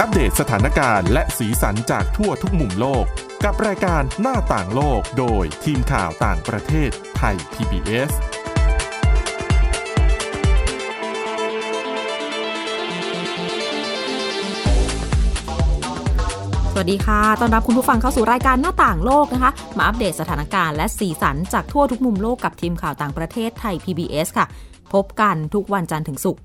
[0.00, 3.04] อัปเดตสถานการณ์และสีสันจากทั่วทุกมุมโลก
[3.44, 8.10] กับรายการหน้าต่างโลกโดยทีมข่าวต่างประเทศไทย PBS
[16.72, 24.46] สวัสดีค่ะ ต้อนรับคุณผู้ฟังเข้าสู่รายการหน้าต่างโลกนะคะ มาอัปเดตสถานการณ์และสีสันจากทั่วทุกมุมโลกกับทีมข่าวต่างประเทศไทย PBS ค่ะ
[24.92, 26.42] พบกันทุกวันจันทร์ถึงศุกร์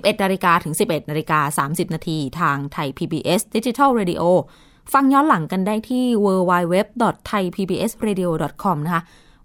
[0.00, 4.22] 11 นาฬิกาถึง 11 นาฬิกา 30 นาทีทาง Thai PBS Digital Radio
[4.92, 9.02] ฟังย้อนหลังกันได้ที่ www.thaipbsradio.com นะคะ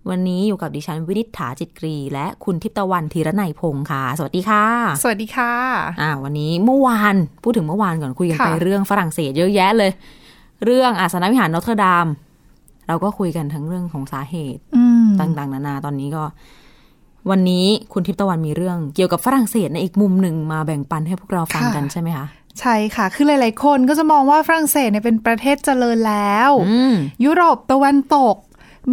[0.09, 4.63] วันนี้อยู่กับดิฉันวินิษฐาจิตกรี และคุณทิพตะวันธีรนัยพงค์ค่ะ สวัสดีค่ะ
[5.03, 5.53] สวัสดีค่ะ
[6.01, 9.91] อ่า วันนี้เมื่อวานพูดถึงเมื่อวานก่อนคุยกันค่ะไปเรื่องฝรั่งเศสเยอะแยะเลย
[10.65, 12.07] เรื่องอาสนวิหารนอตเทอร์ดาม
[12.87, 16.23] เราก็คุยกันทั้งเรื่องของสาเหตุอืมต่างๆ นานาตอนนี้ก็
[17.29, 22.25] วันนี้คุณทิพย์ตะวันมีเรื่องเกี่ยวกับฝรั่งเศสในอีกมุมหนึ่งมาแบ่งปันให้พวกเราฟังกันใช่ไหมคะ
[22.59, 28.35] ใช่ค่ะ คือหลาย ๆ คนก็จะมองว่าฝรั่งเศสเนี่ยเป็นประเทศเจริญแล้วอืมยุโรปตะวันตก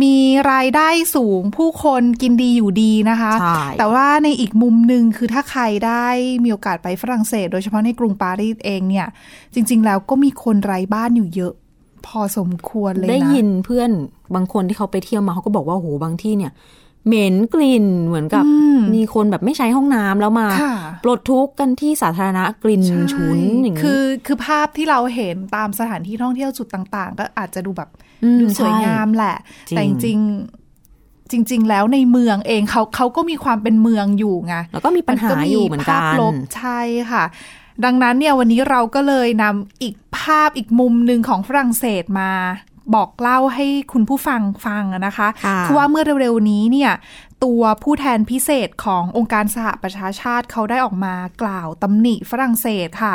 [0.03, 0.17] มี
[0.53, 6.07] รายได้สูงผู้คนกินดีอยู่ดีนะคะใช่แต่ว่าในอีกมุมหนึ่งคือถ้าใครได้
[6.45, 9.07] มีโอกาสไปฝรั่งเศส โดยเฉพาะในกรุงปารีสเองเนี่ย
[9.55, 11.53] จริง ๆ แล้วก็มีคนไร้บ้านอยู่เยอะ
[12.07, 13.91] พอสมควรเลยนะ ได้ยินเพื่อน
[14.35, 16.53] บางคนที่เขาไปเที่ยวมาเขาก็บอกว่าโหบางที่เนี่ย
[17.07, 27.89] เหม็นกลิ่นเหมือนกับอืมมีคนแบบไม่ใช้ห้องน้ำแล้วมาค่ะปลดทุกข์กันที่สาธารณะกลิ่นใช่ฉุนอย่างนี้คือคือภาพที่เราเห็นตามสถานที่ท่องเที่ยวจุดต่าง ๆ ก็อาจจะดูแบบ
[28.25, 29.37] อืมดูสวยใช่งามแหละ
[29.69, 37.25] จริงแต่จริงๆจริง ๆ แล้วในเมืองเองเขาเขาก็มีความเป็นเมืองอยู่ไงแล้วก็มีปัญหาอยู่เหมือนกัภาพนลบใช่ค่ะ
[37.85, 42.33] ดังนั้นเนี่ยวันนี้เราก็เลยนำอีกภาพอีกมุมหนึ่งของฝรั่งเศสมา
[42.95, 46.93] บอกเล่าให้คุณผู้ฟังฟังอะนะคะค่ะคือว่าเมื่อเร็วๆนี้เนี่ย
[47.45, 53.15] ตัวผู้แทนพิเศษขององค์การสหประชาชาติเขาได้ออกมากล่าวตำหนิฝรั่งเศสค่ะ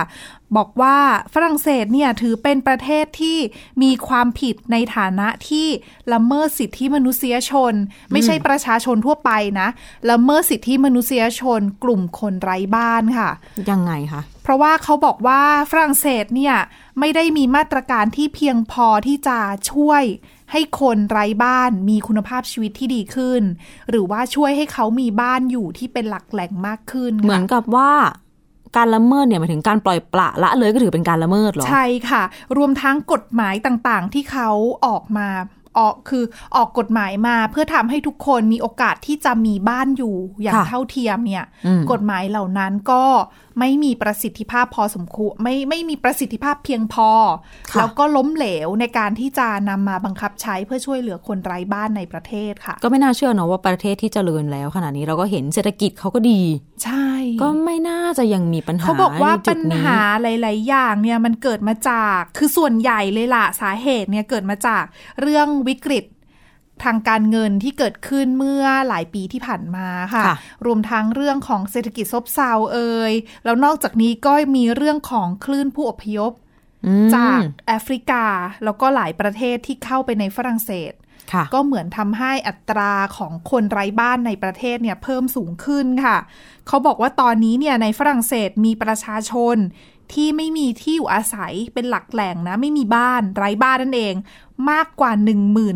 [0.58, 0.97] บอกว่า
[1.33, 3.38] ฝรั่งเศสเนี่ยถือเป็นประเทศที่
[3.83, 5.67] มีความผิดในฐานะที่
[6.14, 7.73] ละเมิดสิทธิมนุษยชน
[8.11, 9.67] ไม่ใช่ประชาชนทั่วไปนะ
[10.11, 13.30] ละเมิดสิทธิมนุษยชน กลุ่มคนไร้บ้านค่ะ
[13.70, 16.55] ยังไงคะเพราะว่าเขาบอกว่าฝรั่งเศสเนี่ย
[16.99, 19.39] ไม่ได้มีมาตรการที่เพียงพอที่จะ
[19.71, 20.04] ช่วย
[20.52, 23.42] ให้คนไร้บ้านมีคุณภาพชีวิตที่ดีขึ้น
[23.89, 27.92] หรือว่าช่วยให้เขามีบ้านอยู่ที่เป็นหลักแหล่งมากขึ้นค่ะเหมือนกับว่า
[28.77, 32.23] การละเมิดเนี่ยหมายถึงการปล่อยปละละเลยก็ถือเป็นการละเมิดเหรอ ใช่ค่ะ
[32.57, 34.49] รวมทั้งกฎหมายต่างๆ ที่เขา
[34.85, 35.27] ออกมา
[35.80, 36.23] ออกคือ
[36.55, 43.03] ออกกฎหมายมาเพื่อทำให้ทุกคนมีโอกาสที่จะมีบ้านอยู่อย่างค่ะเท่าเทียมเนี่ยอืมกฎหมายเหล่านั้นก็
[43.59, 47.09] ไม่มีประสิทธิภาพพอสมควรไม่ไม่มีประสิทธิภาพเพียงพอ
[47.71, 56.42] ค่ะแล้วก็ล้มเหลวในการที่จะนำมาบังคับใช้เพื่อช่วยเหลือคนไร้บ้านในประเทศค่ะ ก็ไม่น่าเชื่อเนอะว่าประเทศที่เจริญแล้วขนาดนี้เราก็เห็นเศรษฐกิจเขาก็ดี
[56.83, 57.09] ใช่
[57.42, 64.83] ก็ไม่น่าจะยังมีปัญหาเขาบอกว่าในจุปัดญนี้หาหลาย ๆ อย่างเนี่ยมันเกิดมาจากคือส่วนใหญ่เลยล่ะสาเหตุเนี่ยเกิดมาจาก
[65.21, 66.05] เรื่องวิกฤต
[66.84, 70.36] ทางการเงินที่เกิดขึ้นเมื่อหลายปีที่ผ่านมาค่ะค่ะ
[70.66, 73.14] รวมทั้งเรื่องของเศรษฐกิจซบเซาเอ่ย
[73.45, 76.32] แล้วนอกจากนี้ก็มีเรื่องของคลื่นผู้อพยพ
[76.86, 78.26] อืมจากแอฟริกา
[78.64, 81.08] แล้วก็หลายประเทศที่เข้าไปในฝรั่งเศสค่ะ
[81.54, 86.17] ก็เหมือนทำให้อัตราของคนไร้บ้านในประเทศเนี่ยเพิ่มสูงขึ้นค่ะ
[86.67, 89.58] เขาบอกว่าตอนนี้เนี่ยในฝรั่งเศสมีประชาชน
[90.14, 94.16] ที่ไม่มีที่อยู่อาศัยเป็นหลักแหล่งนะ ไม่มีบ้านไร้บ้านนั่นเอง
[94.72, 95.12] มากกว่า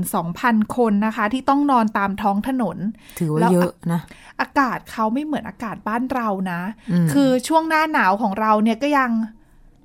[0.06, 2.78] 12,000 คนนะคะ ที่ต้องนอนตามท้องถนน
[3.20, 4.02] ถือว่าแล้วเยอะนะ
[4.42, 9.12] อากาศเขาไม่เหมือนอากาศบ้านเรานะอืมคือช่วงหน้าหนาวของเราเนี่ยก็ยัง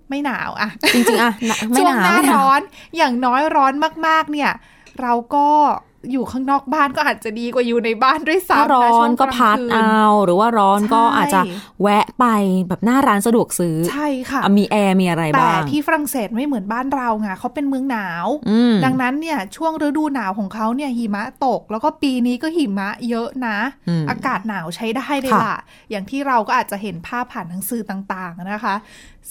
[0.08, 2.60] ไม่หนาวอะจริงๆอะหนาไม่ช่วหงนาหน้าไม่หนาร้อน
[2.96, 3.72] อย่างน้อยร้อน
[4.06, 4.50] มากๆ เนี่ย
[5.00, 5.48] เราก็
[6.12, 11.40] อยู่ข้างนอกบ้านก็อาจจะดีกว่าอยู่ในบ้านด้วยถ้าซ้ำร้นะอช่วนงก็ลางพัดคืนเอา หรือว่าร้อนก็ใช่อาจจะ
[11.82, 12.24] แวะไป
[12.68, 23.58] แบบหน้าร้านสะดวกซื้อ ใช่ค่ะอะมีแอร์มีอะไรแต่บ้างที่ฝรั่งเศสไม่เหมือนบ้านเราไงเขาเป็นเมืองหนาวอืมดังนั้นเนี่ยช่วงฤดูหนาวของเขาเนี่ยหิมะตก แล้วก็ปีนี้ก็หิมะเยอะนะ
[23.88, 25.58] อืมอากาศหนาวใช้ได้เลยค่ะล่ะ
[25.90, 28.74] อย่างที่เราก็อาจจะเห็นภาพผ่านทางสื่อต่างๆนะคะ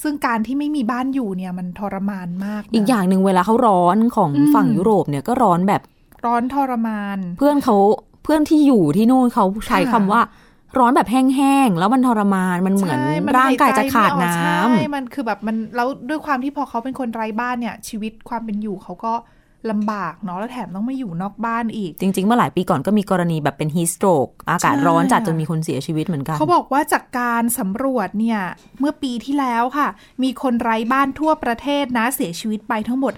[0.02, 5.82] ซึ่งการที่ไม่มีบ้านอยู่เนี่ยมันทรมานมากนะอีกอย่างหนึ่งเวลาเขาร้อนของอืมฝั่งยุโรปเนี่ยก็ร้อนแบบ
[6.24, 7.76] ร้อนทรมาน เพื่อนเขา
[8.24, 10.20] เพื่อนที่อยู่ที่นู่นเขาใช้ค่ะคำว่า
[10.78, 19.12] ร้อนแบบแห้งๆแล้วมันทรมานมันเหมือนใช่นร่างกายจะขาดหใจไม่ออกน้ำใช่มันคือแบบมันแล้วด้วยความที่พอเขาเป็นคนไร้บ้านเนี่ย ชีวิตความเป็นอยู่เขาก็
[19.70, 28.40] ลำบากเนาะแล้วแถมต้องมาอยู่นอกบ้านอีก จริง ๆ เมื่อหลายปีก่อนก็มีกรณีแบบเป็นฮีสโตรกอากาศใช่ร้อนจัดจนมีคนเสียชีวิตเหมือนกัน เขาบอกว่าจากการสำรวจเนี่ย
[28.80, 29.88] เมื่อปีที่แล้วค่ะ
[30.22, 33.14] มีคนไร้บ้านทั่วประเทศนะเสียชีวิตไปทั้งหมด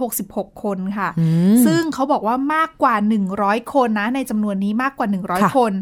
[0.00, 2.94] 566 คนค่ะอืมซึ่งเขาบอกว่ามากกว่า
[3.34, 5.72] 100 คนนะ ในจำนวนนี้มากกว่าค่ะ100 คน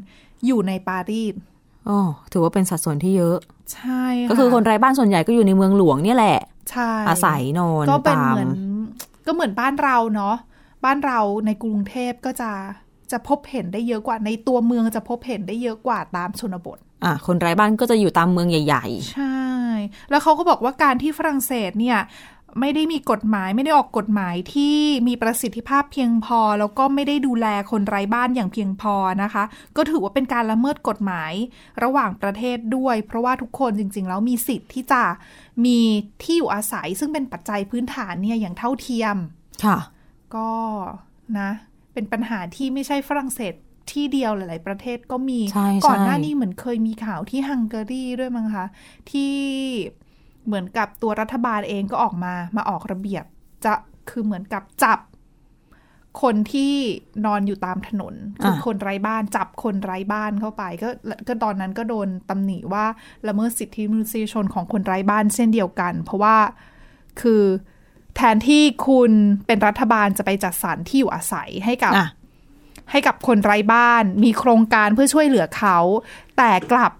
[0.47, 1.35] อยู่ในปารีส
[1.89, 2.01] อ๋อ
[2.33, 3.39] ถือว่าเป็นสัดส่วนที่เยอะ
[3.73, 6.39] ใช่ะก็คือคนไร้บ้านส่วนใหญ่ก็อยู่ในเมืองหลวงเนี่ยแหละ
[6.71, 8.51] ใช่อาศัยนอนก็เป็นตามเหมือน
[9.27, 10.37] ก็เหมือนบ้านเราเนาะ
[10.85, 12.51] บ้านเราในกรุงเทพก็จะ
[13.13, 19.37] จะพบเห็นได้เยอะกว่าในตัวเมืองจะพบเห็นได้เยอะกว่าตามชนบทอะคนไร้บ้านก็จะอยู่ตามเมืองใหญ่ใช่
[20.11, 21.99] แล้วเขาก็บอกว่าการที่ฝรั่งเศสเนี่ย
[22.61, 24.77] ไม่ได้มีกฎหมายไม่ได้ออกกฎหมายที่
[25.09, 29.45] มีประสิทธิภาพเพียงพอ แล้วก็ไม่ได้ดูแลคนไร้บ้านอย่างเพียงพอนะคะ
[29.77, 31.33] ก็ถือว่าเป็นการละเมิดกฎหมาย
[31.83, 35.03] ระหว่างประเทศด้วย เพราะว่าทุกคนจริง ๆ แล้วมีสิทธิ์ที่จะ
[35.65, 35.79] มี
[36.23, 39.79] ที่อยู่อาศัย ซึ่งเป็นปัจจัยพื้นฐานเนี่ยอย่างเท่าเทียมๆค่ะ
[40.35, 40.51] ก็
[41.39, 41.51] นะ
[41.93, 43.55] เป็นปัญหาที่ไม่ใช่ฝรั่งเศส
[43.93, 48.67] ที่เดียวหลาย ๆ ประเทศก็มีใช่ใช่ก่อนหน้านี้เหมือนเคยมีข่าวที่ฮังการีด้วยมั้งคะ
[49.11, 49.33] ที่
[50.47, 53.25] เหมือนกับตัวรัฐบาลเองก็ออกมามาออกระเบียบ
[53.65, 53.73] จะ
[54.11, 55.01] คือเหมือนกับจับ
[56.23, 56.75] คนที่
[57.27, 60.89] นอนอยู่ตามถนนคือคนไร้บ้านจับคนไร้บ้านเข้าไป ก็
[61.27, 62.85] ก็ตอนนั้นก็โดนตำหนิว่า
[63.29, 66.37] ละเมิดสิทธิมนุษยชนของคนไร้บ้านเช่นเดียวกัน เพราะว่า
[67.21, 67.43] คือ
[68.17, 69.13] แทนที่คุณ
[69.47, 72.09] เป็นรัฐบาลจะไปจัดสรรที่อยู่อาศัยให้กับอะ
[72.91, 75.79] ให้กับคนไร้บ้าน มีโครงการเพื่อช่วยเหลือเขา
[76.37, 76.93] แต่กลับ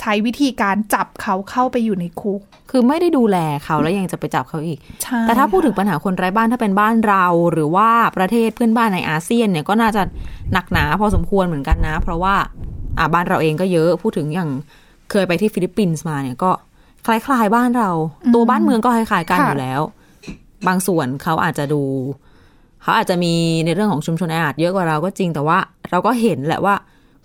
[0.00, 2.40] ใช้วิธีการจับเขาเข้าไปอยู่ในคุก
[2.70, 10.02] คือไม่ได้ดูแลเขาแล้วยังจะไปจับเขาอีกใช่แต่ถ้าพูดถึงปัญหาคนไร้บ้านถ้าเป็นบ้านเรา หรือว่าประเทศเพื่อนบ้านในอาเซียนเนี่ยก็น่าจะ
[10.52, 12.34] หนักหนาพอสมควรเหมือนกันนะ เพราะว่า
[12.98, 14.50] อ่าบ้านเราเองก็เยอะพูดถึงอย่าง
[15.10, 16.50] เคยไปที่ฟิลิปปินส์มาเนี่ยก็
[17.06, 17.90] คล้ายๆบ้านเรา
[18.34, 19.80] ตัวบ้านเมืองก็คล้ายๆกันอยู่แล้ว
[20.66, 21.82] บางส่วนเขาอาจจะดู
[22.82, 23.34] เขาอาจจะมี
[23.64, 25.58] ในเรื่องของชุมชนแออัดเยอะกว่าเราก็จริงแต่ว่า
[25.90, 26.74] เราก็เห็นแหละว่า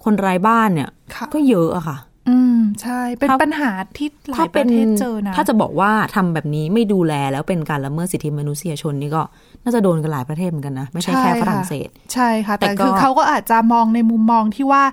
[0.04, 1.98] คนไร้บ้านเนี่ยค่ะก็เยอะอะค่ะ
[2.32, 9.22] อืมใช่ เป็นถ้าปัญหาที่หลาถ้ายปเป็นระเทศเจอนะ ถ้าจะบอกว่าทำแบบนี้ไม่ดูแลแล้วเป็นการละเมิดสิทธิมนุษยชนนี่ก็
[9.64, 14.84] น่าจะโดนกันหลายประเทศเหมือนกันนะ ไม่ใช่แค่ใช่ค่ะฝรั่งเศส ใช่ค่ะ แต่แต่ก็คือเขาก็อาจจะมองในมุมมองที่ว่า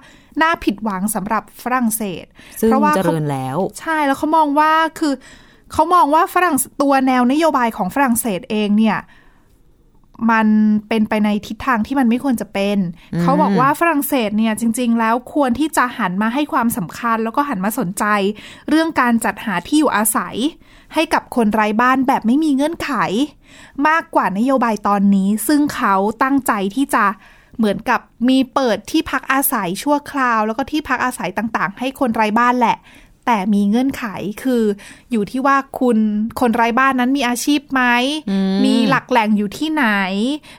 [0.43, 2.25] น่าผิดหวังสำหรับฝรั่งเศส
[2.61, 5.15] ซึ่งเพราะว่าเจเขาริญแล้ว ใช่แล้วเขามองว่าคือ
[5.73, 8.99] เขามองว่าฝรั่งตัวแนวนโยบายของฝรั่งเศสเองเนี่ย
[10.31, 10.47] มัน
[10.89, 12.79] เป็นไปในทิศทางที่มันไม่ควรจะเป็น
[13.21, 18.05] เขาบอกว่าฝรั่งเศสเนี่ยจริง ๆ แล้วควรที่จะหันมาให้ความสำคัญ แล้วก็หันมาสนใจ
[18.69, 20.37] เรื่องการจัดหาที่อยู่อาศัย
[20.95, 22.91] ให้กับคนไร้บ้านแบบไม่มีเงื่อนไข
[23.89, 27.05] มากกว่านโยบายตอนนี้ ซึ่งเขาตั้งใจที่จะ
[27.59, 32.77] เหมือนกับมีเปิดที่พักอาศัยชั่วคราว แล้วก็ที่พักอาศัยต่างๆ ให้คนไร้บ้านแหละ
[33.29, 34.05] แต่มีเงื่อนไข
[34.43, 34.63] คือ
[35.11, 35.99] อยู่ที่ว่าคุณ
[36.41, 37.83] คนไร้บ้านนั้นมีอาชีพไหม
[38.65, 39.87] มีหลักแหล่งอยู่ที่ไหน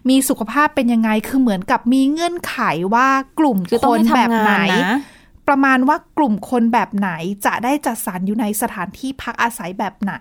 [0.09, 2.57] มีสุขภาพเป็นยังไงคือเหมือนกับมีเงื่อนไข
[2.93, 3.07] ว่า
[3.39, 4.99] กลุ่มคือคต้องนให้แบบทำไหนงานนะ
[5.47, 7.09] ประมาณว่ากลุ่มคนแบบไหน
[7.45, 10.13] จะได้จัดสรรอยู่ในสถานที่พักอาศัยแบบไหน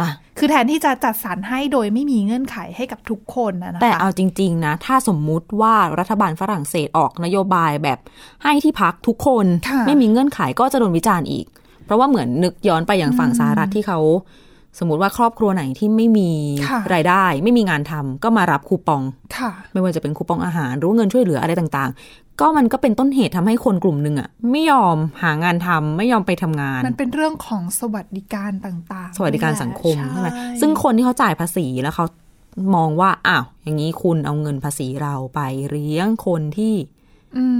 [0.00, 7.98] อะคือแทนที่จะจัดสรรให้โดยไม่มีเงื่อนไขให้กับทุกคนนะนะคะ แต่เอาจริง ๆ นะ ถ้าสมมุติว่ารัฐบาลฝรั่งเศสออกนโยบายแบบ
[8.42, 11.61] ให้ที่พักทุกคนค่ะไม่มีเงื่อนไขก็จะโดนวิจารณ์อีกเพ
[11.92, 13.98] ราะว่าเหมือนนึกย้อนไปอย่างฝั่งสหรัฐที่เขา
[14.78, 16.30] สมมติว่าครอบครัวไหนที่ไม่มี
[16.68, 19.02] ค่ะรายได้ ไม่มีงานทำก็มารับคูปอง
[19.36, 30.28] ค่ะ ไม่ว่าจะเป็นคูปองอาหารหรือว่าเงินช่วยเหลืออะไรต่างๆ ก็มันก็เป็นต้นเหตุทำให้คนกลุ่มหนึ่งอะไม่ยอมหางานทำไม่ยอมไปทำงาน มันเป็นเรื่องของสวัสดิการต่างๆ สวัสดิการสังคมใช่ใช่ไหม
[30.60, 32.04] ซึ่งคนที่เขาจ่ายภาษีแล้วเขา
[32.76, 35.40] มองว่าอ้าวอย่างนี้คุณเอาเงินภาษีเราไป
[35.70, 36.91] เลี้ยงคนที่อืม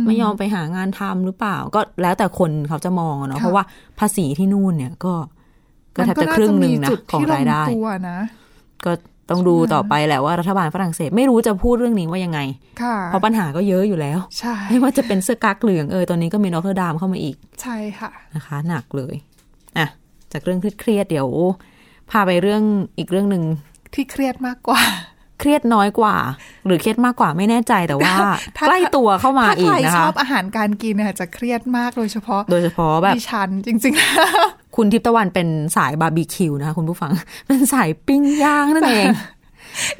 [0.06, 3.64] ไม่ยอมไปหางานทำหรือเปล่า ก็แล้วแต่คนเขาจะมองอะเนาะค่ะเพราะว่า
[4.00, 5.14] ภาษีที่นู่นเนี่ยก็
[5.96, 8.18] ก็แทบจะครึ่งหนึ่งนะมัก็าจมีจุดของที่ลรายได้ตัวนะ
[8.84, 8.92] ก็
[9.30, 12.40] ต้องดูต่อไปแหละว่ารัฐบาลฝรั่งเศสไม่รู้จะพูดเรื่องนี้ว่ายังไง
[12.82, 19.14] ค่ะเพราะปัญหาก็เยอะอยู่แล้วใช่ไม่ว่าจะเป็นเสื้อกั๊กเหลืองเออตอนนี้ก็มีนอตเทอร์ดามเข้ามาอีก ใช่ค่ะนะคะ หนักเลย
[19.78, 19.88] อะ
[20.32, 21.28] จากเรื่องเครียดๆเดี๋ยว
[22.10, 22.62] พาไปเรื่อง
[22.98, 23.42] อีกเรื่องหนึ่ง
[23.94, 24.80] ที่เครียดมากกว่า
[25.42, 26.16] เครียดน้อยกว่า
[26.66, 28.14] หรือเครียดมากกว่าไม่แน่ใจแต่ว่า
[28.56, 33.94] ถ้าใกล้ตัวเข้ามาอีกนะคะ ถ้าใครชอบอาหารการกินเนี่ยจะเครียดมากโดยเฉพาะ โดยเฉพาะแบบดิฉันจริง
[34.34, 37.10] ๆ คุณทิพย์ตะวันเป็นสายบาร์บีคิวนะคะคุณผู้ฟัง
[37.48, 39.06] เป็นสายปิ้งย่างนั่นเอง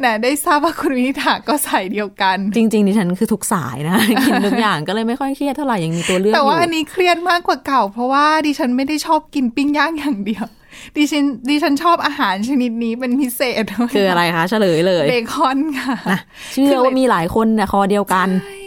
[0.04, 3.96] นะได้ทราบว่าคุณวินิถาก็สายเดียวกัน จริงๆดิฉันคือทุกสายนะ
[4.26, 10.46] กินทุกอย่างก็เลยไม่ค่อยเครียดเท่าไหร่ยังมีตัวเลือกอแต่ว่าอันนี้เครียดมากกว่าเก่า เพราะว่าดิฉันไม่ได้ชอบกินปิ้งย่างอย่างเดียว
[10.96, 16.20] ดิฉันดิฉันชอบอาหารชนิดนี้เป็นพิเศษด้วยคืออะไรคะเฉลยเลยเบคอนค่ะนะ
[16.52, 18.58] เชื่อว่ามีหลายคนนะคอเดียวกันใช่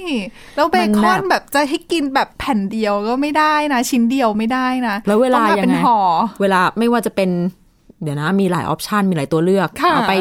[0.56, 6.00] แล้วเบคอนแบบจะให้กินแบบแผ่นเดียวก็ไม่ได้นะ ชิ้นเดียวไม่ได้นะ แล้วเวลาต้องเป็นยังไงห่อ
[6.42, 7.30] เวลาไม่ว่าจะเป็น
[8.04, 10.14] เดี๋ยวนะมีหลายออปชันมีหลายตัวเลือกค่ะเอาไป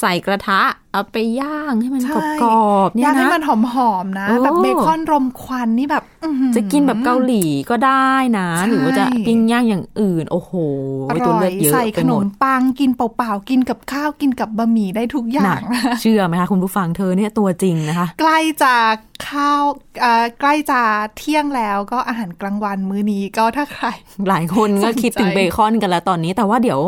[0.00, 0.60] ใส่กระทะ
[0.92, 3.50] เอาไปย่างให้มันใช่กรอบๆเนี่ยย่างให้นะมันห
[3.90, 10.52] อมๆนะโอ้แบบเบคอนรมควันนี่แบบอื้อหือจะกินแบบเกาหลีก็ได้นะใช่หรือว่าจะปิ้งย่างอย่างอื่น โอ้โห
[11.08, 15.64] อตัวร่อเลืยอกเยอะใส่ไปขหนมมดปังกินเปล่าๆกินกับข้าวกินกับบะหมี่ได้ทุกอย่าหนังก
[16.00, 18.74] เชื่อไหมคะคุณผู้ฟังเธอเนี่ยตัวจริงนะคะ ใกล้จะ
[19.28, 19.62] ข้าว
[20.00, 20.80] เอ่อใกล้จะ
[21.18, 23.86] เที่ยงแล้วก็อาหารกลางวันมื้อนี้ก็ถ้าใคร
[24.28, 26.80] หลายคนก็คิดถึงสนใจเบคอนกันแล้วตอนนี้แต่ว่าเดี๋ยว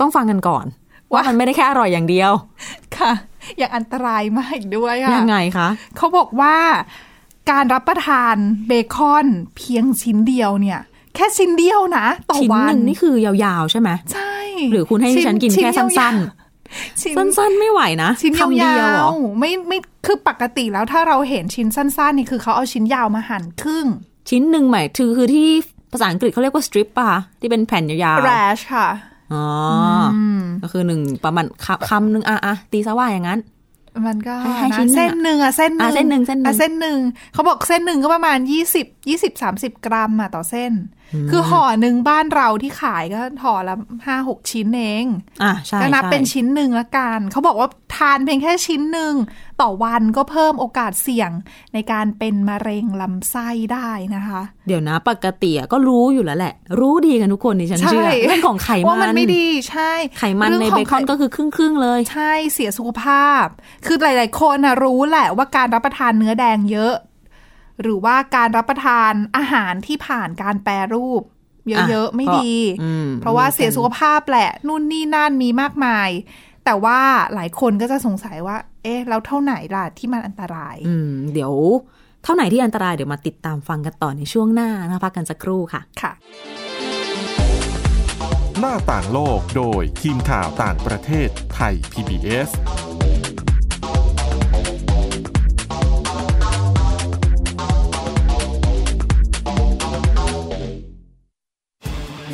[0.00, 0.66] ต้องฟังกันก่อน
[1.12, 2.32] ว่ามันไม่ได้แค่อร่อยอย่างเดียว
[2.96, 3.12] ค่ะ
[3.58, 6.56] อย่างอันตรายมากอีกด้วยค่ะยังไงคะเขาบอกว่า
[7.50, 8.34] การรับประทาน
[8.66, 10.80] เบคอนเพียงชิ้นเดียวเนี่ย
[11.14, 14.34] แค่ชิ้นเดียวนะต่อชิ้นวัหนนึ่งนี่คือยาวๆใช่ไหมใช่
[14.72, 23.86] หรือคุณให้ดิฉันกินแค่สั้นๆชิ้นๆสั้นๆไม่ไหวนะชิ้นยคำเดียวเหราอวๆไม่ไม่คือปกติแล้วถ้าเราเห็นชิ้นสั้นๆ นี่คือเขาเอาชิ้นยาวมาหั่นครึ่ง
[24.30, 25.48] ชิ้นหนึ่งหมายถือคือที่
[25.92, 28.88] ภาษาอังกฤษเขาเรียกว่าสตริปป่ะคะที่เป็นแผ่นยาวๆ rash ค่ะ
[29.32, 29.44] อ๋อ
[30.16, 30.18] อ
[30.62, 33.40] ก็คือหนึ่งประมาณคำคำหนึ่งอะอะตีซะว่าอย่างนั้น
[34.06, 36.98] มันก็ให้ให้นะชิ้นหนึ่งอะเส้นหนึ่งอะเส้นหนึ่งอะเส้นหนึ่งเส้นหนึ่งอะเส้นหนึ่ง
[37.32, 40.72] เขาบอกเส้นหนึ่งก็ประมาณยี่สิบยี่สิบสามสิบกรัมอะต่อเส้น
[41.30, 43.74] คือห่อหนึ่งบ้านเราที่ขายก็ห่อละ
[44.06, 45.04] ห้าหกชิ้นเอง
[45.42, 49.14] อะใช่ก็นับใช่เป็นชิ้นหนึ่งละกันเขาบอกว่าทานเพียงแค่ชิ้นหนึ่ง
[49.60, 51.30] ต่อวันก็เพิ่มโอกาสเสี่ยง
[51.74, 63.44] ในการเป็นมะเร็งลำไส้ได้นะคะ เดี๋ยวนะปกติอะก็รู้อยู่แล้วแหละ รู้ดีกันทุกคนดิฉันใช่เชื่อเรื่องของไขมันว่ามันไม่ดีใช่ ไขมันในรื่งเบของคอนก็คือครึ่งครึ่งๆเลย ใช่เสียสุขภาพ
[63.86, 66.94] คือหลาย ๆ คนนะรู้แหละว่าการรับประทานเนื้อแดงเยอะ
[67.82, 71.22] หรือว่าการรับประทานอาหารที่ผ่านการแปรรูป
[71.68, 76.10] เยอะอะๆไม่ก็ดีอืมเพราะว่าเสียสุขภาพแหละ นู่นนี่นั่นมีมากมาย
[76.64, 76.98] แต่ว่า
[77.34, 81.52] หลายคนก็จะสงสัยว่า เอ๊ะแล้วเท่าไหนล่ะที่มันอันตราย อืม เดี๋ยว
[82.24, 86.12] เท่าไหนที่อันตรายเดี๋ยวมาติดตามฟังกันต่อในช่วงหน้านะพักกันสักครู่ค่ะ ค่ะ
[88.60, 92.50] หน้าต่างโลกโดยทีมข่าวต่างประเทศไทย PBS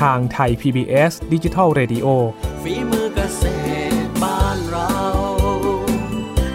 [0.00, 2.06] ทางไทย PBS Digital Radio
[2.62, 3.44] ฝีมือเกษ
[3.90, 4.90] ตรบ้านเรา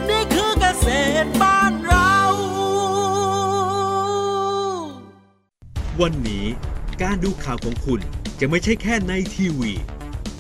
[0.10, 0.88] นี่คือเกษ
[1.24, 2.14] ตรบ้านเรา
[6.02, 6.46] วันนี้
[7.04, 8.00] การดูข่าวของคุณ
[8.40, 9.72] จะไม่ใช่แค่ในทีวี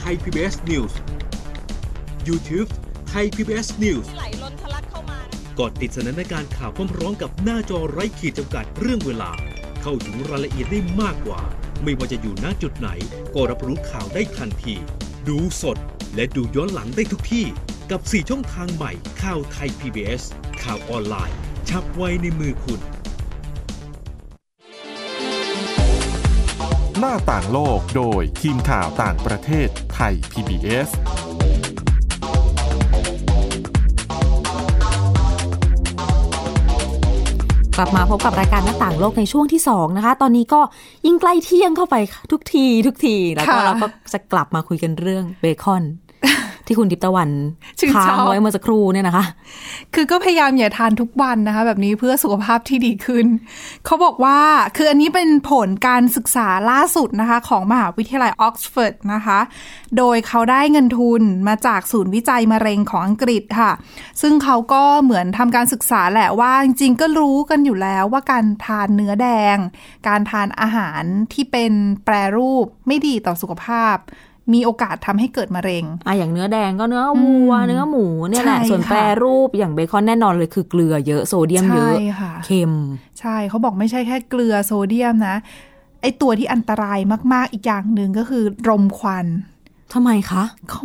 [0.00, 0.92] @thaipbsnews
[2.28, 2.68] YouTube
[3.12, 5.18] Thai PBS News ไหลล้นทะลักเข้ามา
[5.58, 9.30] กดติดสนันในการข่าวพร้อมๆกับหน้าจอไร้ขีดจำกัดเรื่องเวลา
[9.82, 11.40] เข้าถึงรายละเอียดได้มากกว่า
[11.82, 12.88] ไม่ว่าจะอยู่ณจุดไหน
[13.34, 14.74] ก็รับรู้ข่าวได้ทันที
[15.28, 15.78] ดูสด
[16.14, 17.46] และดูย้อนหลังได้ทุกที่
[17.90, 18.92] กับ 4 ช่องทางใหม่
[19.22, 20.22] ข่าวไทย PBS
[20.62, 21.36] ข่าวออนไลน์
[21.68, 22.80] ชับไว้ในมือคุณ
[27.00, 30.88] หน้าต่างโลกโดยทีมข่าวต่างประเทศไทย PBS
[37.76, 40.60] กลับมาพบกับรายการหน้าต่างโลกในช่วงที่ 2 นะคะ ตอนนี้ก็
[41.06, 41.96] ยิ่งใกล้เที่ยงเข้าไป
[42.32, 45.82] ทุกที ทุกที แล้วก็ค่ะ เราก็จะกลับมาคุยกันเรื่องเบคอน
[46.70, 47.30] ที่คุณทิพย์ตะวัน
[47.78, 49.24] ชื่นชอบค้างไว้เมื่อสักครู่เนี่ยนะคะ
[49.94, 53.26] คือก็พยายามอย่าทานทุกวันนะคะ แบบนี้เพื่อสุขภาพที่ดีขึ้น
[53.84, 54.38] เขาบอกว่า
[54.76, 59.38] คืออันนี้เป็นผลการศึกษาล่าสุดนะคะ ของมหาวิทยาลัยออกซฟอร์ดนะคะ
[59.98, 63.72] โดยเขาได้เงินทุนมาจากศูนย์วิจัยมะเร็งของอังกฤษค่ะ
[64.22, 69.56] ซึ่งเขาก็เหมือนทำการศึกษาแหละว่าจริงๆก็รู้กันอยู่แล้วว่าการทานเนื้อแดง
[70.08, 71.72] การทานอาหารที่เป็น
[72.04, 73.96] แปรรูปไม่ดีต่อสุขภาพ
[74.54, 82.72] มีโอกาสทำให้เกิดมะเร็งอะอย่างเนื้อแดงก็เนื้อวัวเนื้อหมูเนี่ยแหละใช่ส่วนค่ะแปรรูปอย่างเบคอนแน่นอนเลยคือเกลือเยอะโซเดียมเยอะใช่ค่ะเค็ม
[83.20, 85.36] ใช่เขาบอกไม่ใช่แค่เกลือโซเดียมนะ
[86.02, 86.98] ไอตัวที่อันตราย
[87.32, 89.26] มาก ๆ อีกอย่างหนึ่งก็คือรมควัน
[89.92, 90.82] ทำไมคะเขา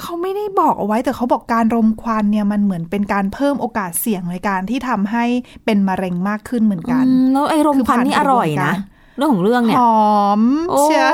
[0.00, 5.24] เขาไม่ได้บอกเอาไว้แต่เขาบอกการรมควันเนี่ยมันเหมือนเป็นการเพิ่มโอกาสเสี่ยงในการที่ทำให้
[5.64, 11.04] เป็นมะเร็งมากขึ้นเหมือนกันอืมแล้วไอ้รมคือควันผ่านนี่กอระบวนร่อยนะการเรื่องของเรื่องหเนี่ยอมโอ้เชีย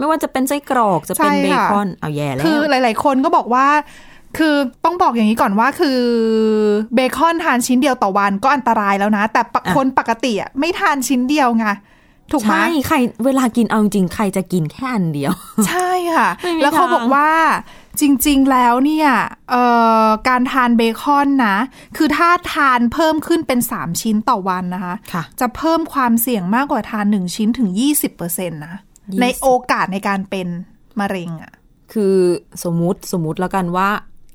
[0.00, 3.66] ไม่ว่าจะเป็นไส้กรอกจะเป็นใช่เบค่ะคอนเอาแย่แล้วคือหลาย ๆ คนก็บอกว่า
[4.38, 4.54] คือ
[4.84, 6.00] ต้องบอกอย่างนี้ก่อนว่าคือ
[6.94, 11.66] เบคอนทานชิ้นเดียวต่อวันก็อันตรายแล้วนะ แต่ปะอะคนปกติอะไม่ทานชิ้นเดียวไง
[12.32, 15.32] ถูกไหมใช่ใครเวลากินเอาจริงๆใครจะกินแค่อันเดียว
[15.68, 17.30] ใช่ค่ะไม่มีแล้วเขาทางบอกว่า
[18.00, 19.08] จริง ๆ แล้วเนี่ย
[19.50, 19.64] เอ่
[20.04, 21.56] อการทานเบคอนนะ
[21.96, 27.68] คือถ้าทานเพิ่มขึ้นเป็น 3 ชิ้นต่อวันนะคะค่ะจะเพิ่มความเสี่ยงมากกว่าทาน 1 ชิ้นถึง
[28.10, 28.89] 20%นะ20
[29.22, 30.48] ในโอกาสในการเป็น
[31.00, 31.52] มะเร็งอะ่ะ
[31.92, 32.16] คือ
[32.64, 33.88] สมมุติสมมุติแล้วกันว่า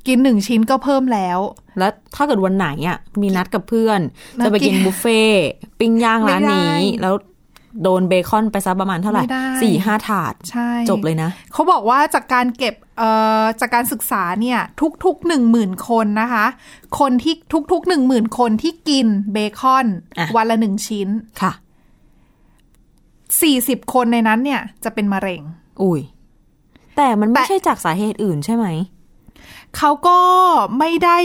[0.08, 1.40] กิน1ชิ้นก็เพิ่มแล้ว
[1.80, 4.00] แล้วถ้าเกิดวันไหนอะ มีนัดกับเพื่อน
[4.38, 5.46] แล้วจะไปกินกินบุฟเฟ่ต์
[5.80, 7.16] ปิ้งย่างร้านนี้ไม่ได้แล้ว
[7.84, 13.10] โดนเบคอนไปซัประมาณเท่าไหร่ไม่ได้สี่ห้าถาดใช่จบเลยนะ เขาบอกว่าจากการเก็บเอ่
[13.42, 14.60] อจากการศึกษาเนี่ย
[15.06, 16.46] ทุกๆหนึ่งหมื่นคนนะคะ
[17.00, 17.34] คนที่
[17.72, 19.86] ทุกๆหนึ่งหมื่นคนที่กินเบคอน
[20.20, 21.10] อะวันละหนึ่งชิ้น
[21.42, 21.52] ค่ะ
[23.42, 25.42] สี่สิบคนในนั้นเนี่ย จะเป็นมะเร็ง
[25.82, 26.02] อุ้ย
[26.98, 28.68] แต่มันไม่แต่ใช่จากสาเหตุอื่นใช่ไหม
[29.78, 30.20] เขาก็
[30.80, 31.18] ไม่ได้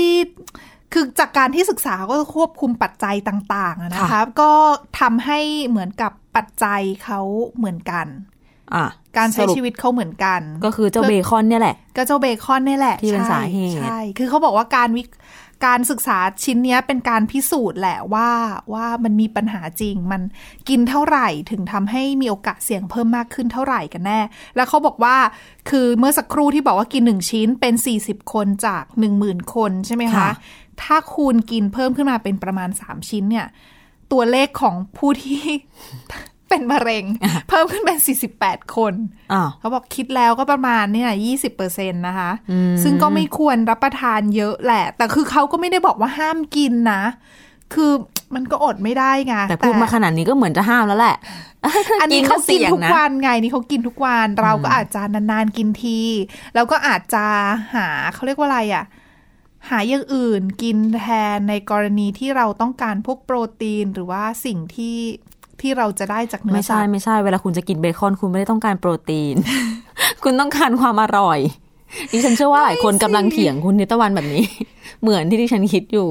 [0.92, 4.52] คือจากการที่ศึกษาก็ควบคุมปัจจัยต่างๆอะนะคะค่ะก็
[5.00, 7.21] ทำให้เหมือนกับปัจจัยเขา
[7.57, 8.07] เหมือนกัน
[8.75, 15.02] อะการใช้สรุปชีวิตเขาเหมือนกัน ก็คือเจ้าเบคอนเนี่ยแหละ ก็เจ้าเบคอนนี่แหละที่เป็นใช่สาเหตุใช่ คือเขาบอกว่าการวิ
[15.67, 18.31] การศึกษาชิ้นเนี้ยเป็นการพิสูจน์แหละว่า
[18.73, 20.23] ว่ามันมีปัญหาจริง มัน
[20.69, 24.20] กินเท่าไหร่ถึงทำให้มีโอกาสเสี่ยงเพิ่มมากขึ้นเท่าไหร่กันแน่
[24.57, 25.16] แล้วเขาบอกว่า
[25.70, 30.31] คือเมื่อสักครู่ที่บอกว่ากินหนึ่งชิ้นเป็น 40 คนจาก 1 0,000 คนใช่ไหมคะค่ะ
[30.83, 33.46] ถ้าคูณกินเพิ่มขึ้นมาเป็นประมาณ 3 ชิ้นเนี่ย
[34.12, 35.42] ตัวเลขของผู้ที่
[36.51, 37.05] เป็นมะเร็ง
[37.49, 37.99] เพิ่มขึ้นเป็น
[38.37, 38.95] 48 คน
[39.33, 47.03] อ้าวเขาบอกคิดแล้วก็ประมาณเนี่ยยี่สิบเปอร์เซ็นต์นะคะอืมซึ่งก็ไม่ควรรับประทานเยอะแหละ แต่คือเขาก็ไม่ได้บอกว่าห้ามกินนะ
[47.75, 47.93] คือ
[48.35, 51.17] มันก็อดไม่ได้ไงแต่พูดมาขนาดนี้ก็เหมือนจะห้ามแล้วแหละ
[52.01, 56.01] อันนี้เขากินทุกนะวันไงนี่เขากินทุกวันเราก็อาจจะนานๆกินที
[56.55, 57.25] แล้วก็อาจจะ
[57.75, 58.85] หาเขาเรียกว่าอะไรอะ
[59.69, 61.05] หาอย่างอื่นกินแท
[61.37, 64.97] นในกรณีที่เราต้องการพวกโปรตีนหรือว่าสิ่งที่
[65.62, 69.35] ที่เราจะได้จากเนื้อไม่ใช่ไม่ใช่เวลาคุณจะกินเบคอนคุณไม่ได้ต้องการโปรตีน
[70.23, 71.38] คุณต้องการความอร่อย
[72.12, 74.44] ดิฉันเชื่อว่าหลายคนกำลังเถียงคุณนิตะวันแบบนี้
[75.03, 76.09] เหมือนที่ดิฉันคิดอยู่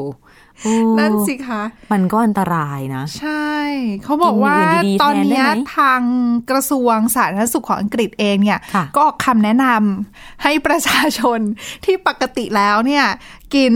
[1.00, 3.50] นั่นสิคะ มันก็อันตรายนะ ใช่
[4.04, 6.02] เขาบอกว่ากินอย่างอื่นดีๆตอนเนี้ยแทนได้ไหมทาง
[6.50, 11.40] กระทรวงสาธารณสุขของอังกฤษเองเนี่ยค่ะก็ออกคำแนะนำให้ประชาชน
[11.86, 13.06] ที่ปกติแล้วเนี่ย
[13.56, 13.74] กิน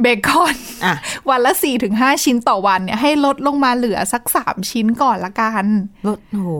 [0.00, 0.94] เบคอนอะ
[1.28, 1.52] วันละ
[1.88, 5.66] 4-5ชิ้นต่อวันเนี่ย ให้ลดลงมาเหลือสัก3ชิ้นก่อนละกัน
[6.08, 6.50] ลดโอ้โห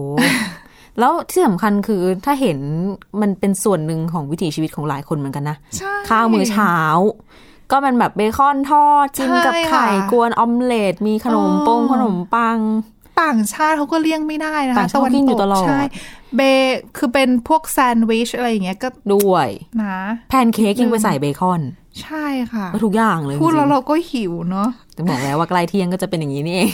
[0.99, 2.59] แล้วที่สำคัญคือถ้าเห็น
[3.21, 6.75] มันเป็นส่วนหนึ่งของวิถีชีวิตของหลายคนเหมือนกันนะใช่ข้าวมื้อเช้า
[7.73, 12.59] ก็เป็นแบบเบคอนทอดจิ้มกับใช่ไข่ค่ะกวนออมเล็ตมีขนมอ๋อปงขนมปัง
[13.23, 15.83] ต่างชาติเขาก็เลี่ยงไม่ได้นะคะต่างชาติกินอยู่ตลอดใช่
[16.37, 16.41] เบ
[16.99, 19.49] คือเป็นพวกแซนด์วิชอะไรอย่างเงี้ยก็ด้วย
[19.83, 19.99] นะ
[20.31, 21.63] แพนเค้กยังไปใส่เบคอน
[22.03, 26.71] ใช่ค่ะก็ทุกอย่างเลยพูดจริงๆแล้วเราก็หิวเนาะจะบอกแล้วว่าใกล้เที่ยงก็จะเป็นอย่างนี้นี่เอง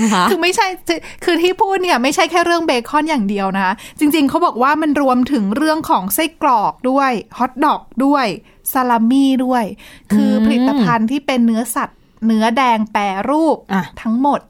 [0.00, 8.26] นะคะคือไม่ใช่คือคือที่พูดเนี่ยไม่ใช่แค่เรื่องเบคอนอย่างเดียวนะจริง ๆเขาบอกว่ามันรวมถึงเรื่องของไส้กรอกด้วยฮอทดอกด้วย
[8.72, 9.64] ซาลามี่ด้วย
[10.12, 14.40] คือผลิตภัณฑ์ที่เป็นเนื้อสัตว์ เนื้อแดงแปรรูปอะทั้งหมด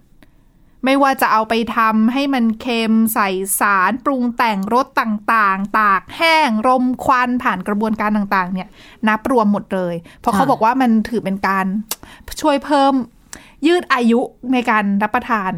[0.85, 3.29] ไม่ว่าจะเอาไปทำให้มันเค็มใส่
[3.61, 8.69] สารปรุงแต่งรสต่างๆ ตากแห้งรมควันผ่านกระบวนการต่างๆ เนี่ย
[9.09, 11.67] นับรวมหมดเลย เพราะเขาบอกว่ามันถือเป็นการ
[12.41, 12.95] ช่วยเพิ่ม
[13.67, 14.21] ยืดอายุ
[14.53, 15.53] ในการรับประทาน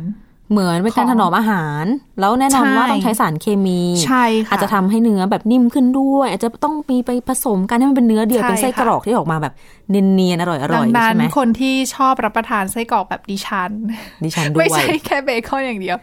[0.51, 1.85] เหมือนเป็นการของถนอมอาหาร
[2.21, 9.55] แล้วแน่นอนใช่ว่าต้องใช้สารเคมีใช่ค่ะอาจจะทำให้เนื้อแบบนิ่มขึ้นด้วย อาจจะต้องมีไปผสมกันให้มันเป็นเนื้อเดียวใช่เป็นไส้ค่ะกรอกที่ออกมาแบบ
[9.91, 13.71] เนียนๆอร่อยดัๆงนั้ใช่นไหมคนที่ชอบรับประทานไส้กรอกแบบดิฉัน
[14.25, 15.97] ดิฉันด้วไม่ยใช่แค่เบคอนอย่างเดียว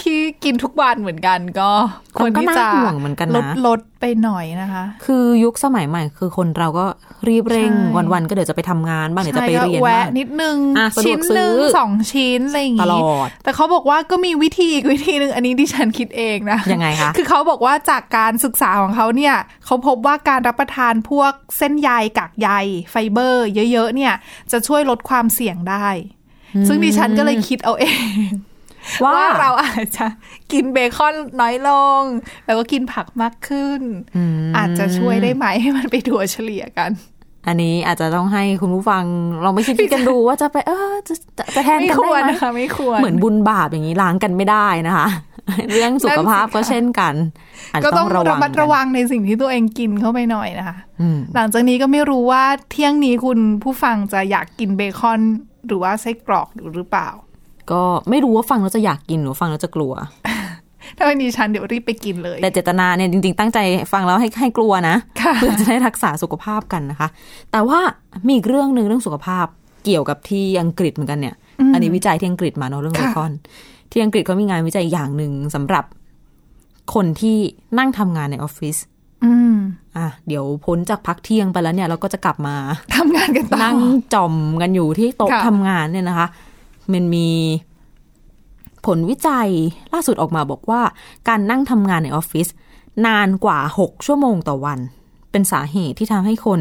[0.00, 1.70] ที่กินทุกวันเหมือนกันก็
[2.16, 6.86] ควรก็ที่น่าจะห่วงเหมือนกันนะลดลด ไปหน่อยนะคะ คือยุคสมัยใหม่ คือคนเราก็
[7.28, 19.34] รีบเร่งใช่วันๆก็เดี๋ยวจะไปทำงานบ้างเดี๋ยวจะไปใช่ก็เรียนแวะบ้างนิดนึงอะสะดวกชิ้นหนึ่งซื้อสองชิ้นอะไรอย่างตงี้ลอดแต่เขาบอกว่าก็มีวิธีอีกวิธีหนึ่งอันนี้ดิฉันคิดเองนะยังไงคะคือเขาบอกว่าจากการศึกษาของเขาเนี่ย
[19.64, 22.48] เขาพบว่าการรับประทานพวกเส้นใยกากใย
[22.90, 24.14] ไฟเบอร์ เยอะๆเนี่ย
[24.52, 25.88] จะช่วยลดความเสี่ยงได้
[26.68, 27.86] ซึ่งดิฉันก็เลยคิดเอาเอ
[28.24, 28.28] ง
[29.04, 30.06] ว่าว่าเราอาจจะ
[30.52, 32.02] กินเบคอนน้อยลง
[32.46, 33.80] แล้วก็กินผักมากขึ้น
[34.42, 36.90] มอาจจะช่วยได้ไหมให้มันไปถัวเฉลี่ยกัน
[37.46, 39.04] อันนี้อาจจะต้องให้คุณผู้ฟัง
[39.44, 45.06] ลองไปคิดกันดูว่าจะไป เออจะจะจะแทนไม่กันคได้วรไหมนะคะไม่ควรเหมือนบุญบาปอย่างนี้ล้างกันไม่ได้นะคะ
[45.72, 47.14] เรื่องสุขภาพก็เช่นกัน
[47.72, 55.20] อาจก็จะต้ต้อองงระระวังมัดระวังในสิ่งที่ตัวเองกินเข้าไปหน่อยนะคะอืมหลังจากนี้ก็ไม่รู้ว่าเที่ยงนี้คุณผู้ฟังจะอยากกินเบคอน
[55.66, 57.08] หรือว่าไส้กรอกหรือเปล่า
[57.70, 59.92] ก็ไม่รู้ว่าฟังแล้วจะอยากกินหรือฟังแล้วจะกลัว
[60.96, 63.58] ถ้าเป็นดิฉันเดี๋ยวรีบไปกินเลย แต่เจตนาเนี่ยจริง ๆ ตั้งใจ
[63.92, 67.08] ฟังแล้วให้ให้กลัวนะค่ะเพื่อจะได้รักษาสุขภาพกันนะคะ
[67.52, 67.80] แต่ว่า
[68.26, 69.46] มีอีกเรื่องหนึ่งเรื่องสุขภาพ
[69.84, 71.34] เกี่ยวกับที่อังกฤษเหมือนกันเนี่ย
[71.72, 73.32] อันนี้วิจัยที่อังกฤษมาเนาะเรื่องเบคอน
[73.90, 75.84] ที่อังกฤษเขามีงานวิจัยอย่างหนึ่งสำหรับ
[76.94, 77.36] คนที่
[77.78, 78.76] นั่งทำงานในออฟฟิศ
[79.24, 79.56] อืม
[79.96, 82.56] อะเดี๋ยวพ้นจากพักเที่ยงไปแล้วเนี่ยเราก็จะกลับมา
[82.96, 83.76] ทำงานกันต่อนั่ง
[84.14, 86.26] จอมกันอยู่ที่โต๊ะค่ะทำงานเนี่ยนะคะ
[86.94, 87.28] มันมี
[88.86, 89.48] ผลวิจัย
[89.92, 90.82] ล่าสุดออกมาบอกว่า
[91.28, 92.48] การนั่งทำงานในออฟฟิศ
[93.06, 94.80] นานกว่า 6 ชั่วโมงต่อวัน
[95.30, 96.60] เป็นสาเหตุที่ทำให้คน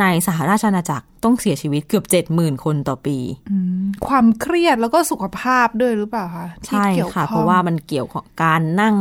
[0.00, 3.18] ในสหราชอาณาจักรต้องเสียชีวิตเกือบ 70,000 คนต่อปี
[4.06, 8.96] ความเครียดแล้วก็สุขภาพด้วยหรือเปล่าคะที่ใช่เกี่ยวค่ะข้องเพราะว่ามันเกี่ยวกับการนั่ง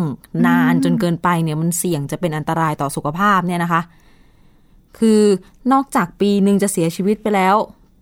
[0.47, 3.81] นานจนเกินไปเนี่ยมันเสี่ยงจะเป็นอันตรายต่อสุขภาพเนี่ยนะคะ
[4.99, 5.21] คือ
[5.71, 7.55] นอกจากปีหนึ่งจะเสียชีวิตไปแล้ว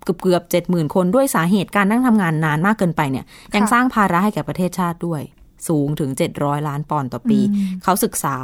[0.06, 5.22] เกือบเกือบเจ็ดหมื่นคนด้วยสาเหตุการนั่งทำงานนานมากเกินไปเนี่ย ยังสร้างภาระให้แก่ประเทศชาติด้วย
[5.68, 7.40] สูงถึง 700 ล้านปอนด์ต่อปี
[7.84, 8.38] เขาศึกษา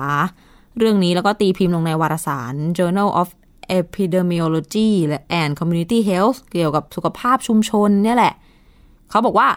[0.77, 3.29] เรื่องนี้แล้วก็ตีพิมพ์ลงในวารสาร Journal of
[3.79, 8.33] Epidemiology และ and Community Health เกี่ยวกับสุขภาพชุมชนเนี่ยแหละ
[9.09, 9.47] เขาบอกว่า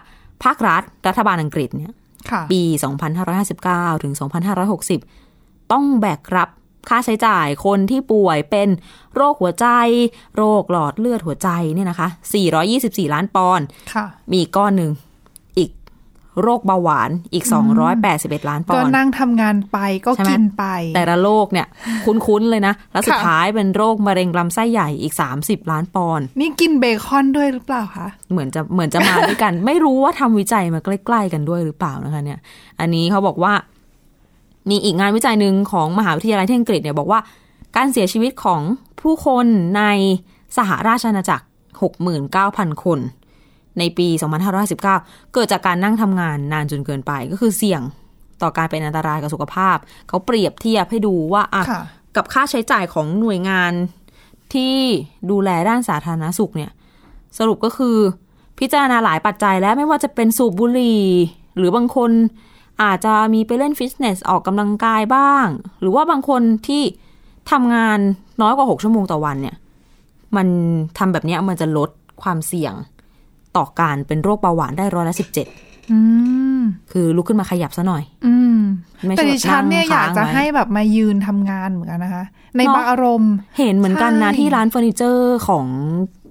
[0.45, 1.93] ภาครัฐรัฐบาลอังกฤษเนี่ย
[2.31, 2.63] ค่ะปี
[3.33, 4.15] 2559 ถึง
[4.93, 6.49] 2560 ต้องแบกรับ
[6.89, 8.69] ค่าใช้จ่ายคนที่ป่วยเป็น
[9.15, 9.67] โรคหัวใจ
[10.37, 12.09] โรคหลอดเลือดหัวใจเนี่ยนะคะ
[12.63, 14.93] 424 ล้านปอนด์ค่ะมีอีกก้อนหนึ่ง
[15.59, 15.71] อีก
[16.43, 17.45] โรคเบาหวานอีก
[17.97, 21.67] 281 ล้านปก็อนด์นั่งทำงานไปก็ใช่ไหมกินไป แต่ละโรคเนี่ย
[22.05, 32.39] คุ้นๆเลยนะ แล้วสุดค่ะท้ายเป็นโรคมะเร็งลำไส้ใหญ่อีก 30 ล้านปอนด์นี่กินเบคอนด้วยหรือเปล่าคะ เหมือนจะเหมือนจะมาด้วยกัน ไม่รู้ว่าทำวิจัยมาใกล้ ๆ กันด้วยหรือเปล่านะคะเนี่ย
[32.81, 33.53] อันนี้เขาบอกว่า
[34.71, 37.21] มีอีกงานวิจัยหนึ่งของมหาวิทยาลัยที่อังกฤษเนี่ยบอกว่า
[37.77, 38.61] การเสียชีวิตของ
[39.01, 39.47] ผู้คน
[39.77, 39.83] ใน
[40.57, 41.45] สหราชอาณาจักร
[42.15, 42.99] 69,000 คน
[43.79, 44.09] ในปี
[44.71, 44.83] 2519
[45.35, 47.83] เกิดจากการนั่งทำงานนานจนเกินไปก็คือเสี่ยง
[48.43, 49.77] ต่อการเป็นอันตรายกับสุขภาพ
[50.09, 51.83] เขาเปรียบเทียบให้ดูว่าอะค่ะ
[52.17, 53.73] กับค่าใช้จ่ายของหน่วยงาน
[54.55, 54.77] ที่
[55.31, 56.71] ดูแลด้านสาธารณสุขเนี่ย
[57.39, 57.97] สรุปก็คือ
[58.59, 61.05] พิจารณาหลายปัจจัยแล้วไม่ว่าจะเป็นสูบบุหรี่
[61.57, 62.11] หรือบางคน
[62.83, 65.47] อาจจะมีไปเล่นฟิตเนสออกกำลังกายบ้าง
[65.81, 66.83] หรือว่าบางคนที่
[67.51, 67.99] ทำงาน
[68.41, 69.57] น้อยกว่า 6 ชั่วโมงต่อวันเนี่ย
[70.37, 70.47] มัน
[70.99, 71.91] ทำแบบนี้มันจะลด
[72.23, 72.75] ความเสี่ยง
[73.57, 75.47] ต่อการเป็นโรคเบาหวานได้ร้อยละสิบเจ็ด
[76.93, 78.59] คือลุกขึ้นมาขยับซะหน่อย อืม
[79.05, 82.25] ไม่แต่ใช่ดิฉันเนี่ยงอยากจะค้งไว้ให้แบบมายืนทำงานเหมือนกันนะคะ
[82.57, 85.67] ในเนอะบางอารมณ์ เห็นเหมือนกันนะใช่ที่ร้านเฟอร์นิเจอร์ของ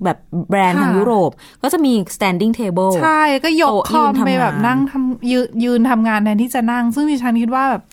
[0.03, 0.17] แบบ
[0.49, 1.31] แบรนด์ค่ะทางยุโรป
[1.63, 7.83] ก็จะมี standing table ใช่ ก็ยกโต๊ะคอมยืนทำไปแบบงานนั่งทำยืนยืนทำงานแทนที่จะนั่ง ซึ่งดิฉันคิดว่าแบบ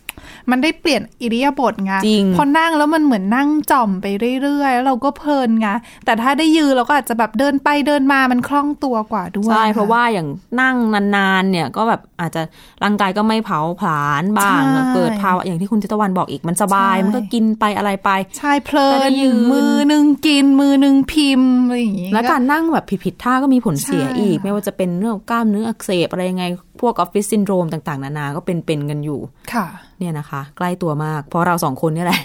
[0.50, 4.06] มันได้เปลี่ยนอิริยาบถไงจริงพอนั่งแล้วมันเหมือนนั่งจ่อมไป
[4.42, 5.68] เรื่อยๆแล้วเราก็เพลินไง
[6.04, 10.28] แต่ถ้าได้ยืนเราก็อาจจะแบบเดินไปเดินมามันคล่องตัวกว่าด้วยใช่ค่เพราะว่าอย่าง
[10.60, 10.76] นั่ง
[11.16, 12.42] นานๆเนี่ยก็แบบอาจจะ
[12.84, 26.44] ร่างกายก็ไม่เผาผลาญบ้างใช่เกิดภาวะอย่างที่คุณจิตวันบอกอีกมันสบายใช่มันก็กินไปอะไรไปใช่เพลิแต่นได้ยืนมือหนึ่งกินมือหนึ่งพิมพ์อะไรอย่างงี้แล้วการนั่งแบบผิดๆท่าก็มีผลเสียใช่อีกค่ะไม่ว่าจะเป็นเรื่องของกล้ามเนื้ออักเสบอะไรยังไง
[26.80, 29.20] พวกออฟฟิศซินโดรมต่าง ๆ นานา ก็เป็นๆกันอยู่
[29.52, 29.66] ค่ะ
[29.98, 32.20] เนี่ยนะคะ ใกล้ตัวมาก เพราะเราสองคนเนี่ยแหละ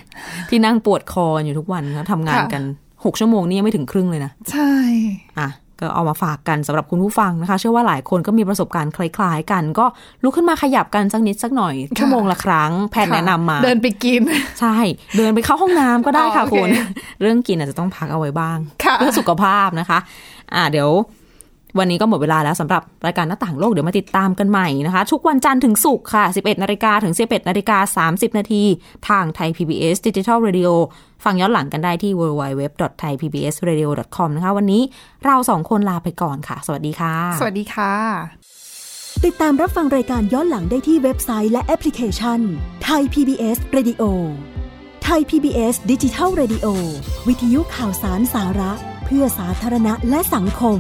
[0.50, 2.64] ที่นั่งปวดคออยู่ทุกวันแล้วทำงานค่ะกัน
[3.06, 4.72] หกชั่วโมงนี่ยังไม่ถึงครึ่งเลยนะ ใช่
[5.40, 5.50] อะ
[5.82, 9.86] ก็เอามาฝากกันสำหรับคุณผู้ฟังนะคะ เชื่อว่าหลายคนก็มีประสบการณ์คล้ายๆกัน ก็
[10.24, 14.22] ลุกขึ้นมาขยับกันสักนิดสักหน่อย ชั่วโมงละครั้งแพทย์แนะนำมา เดินไปกิน
[14.60, 14.78] ใช่
[15.18, 16.70] เดินไปเข้าห้องน้ำก็ได้ค่ะอ๋อโอเคคุณ
[17.22, 20.00] เรื่องกินอาจจะต้องพักเอาไว้บ้างค่ะเพื่อสุขภาพนะคะ
[20.54, 20.90] อะเดี๋ยว
[21.80, 28.64] วันนี้ก็หมดเวลาแล้วสำหรับรายการหน้าต่างโลกเดี๋ยวมาติดตามกันใหม่นะคะ ทุกวันจันทร์ถึงศุกร์ค่ะ 11นาฬิกาถึง 11นาฬิกา30 นาที
[29.10, 30.70] ทางไทย PBS Digital Radio
[31.24, 34.82] ฟังย้อนหลังกันได้ที่ www.thaipbsradio.com นะคะ วันนี้
[35.26, 37.94] เราสองคนลาไปก่อนค่ะ สวัสดีค่ะ สวัสดีค่ะ
[39.26, 42.40] ติดตามรับฟังรายการย้อนหลังได้ที่เว็บไซต์และแอปพลิเคชัน
[42.84, 44.04] ไทย PBS Radio
[45.04, 46.68] ไทย PBS ดิจิทัล Radio
[47.28, 48.72] วิทยุข่าวสารสาระ
[49.06, 50.80] เพื่อสาธารณะและสังคม